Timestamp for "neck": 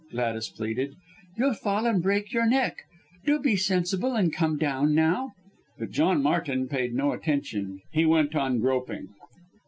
2.47-2.85